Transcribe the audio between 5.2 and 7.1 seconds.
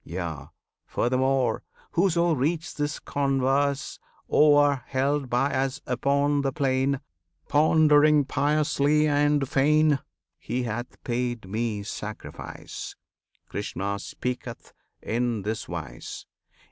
by Us upon the plain,